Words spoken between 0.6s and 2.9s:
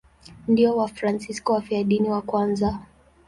Wafransisko wafiadini wa kwanza.